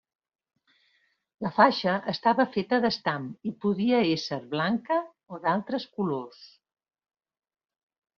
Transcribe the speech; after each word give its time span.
La 1.45 1.49
faixa 1.57 1.91
estava 2.13 2.45
feta 2.55 2.79
d'estam 2.85 3.27
i 3.49 3.51
podia 3.65 3.99
ésser 4.13 4.39
blanca 4.55 4.97
o 5.35 5.39
d'altres 5.45 5.87
colors. 6.01 6.41